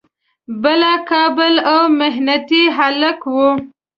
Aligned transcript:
بلا 0.61 0.93
قابل 1.11 1.53
او 1.71 1.79
محنتي 1.99 2.63
هلک 2.77 3.21
و. 3.35 3.35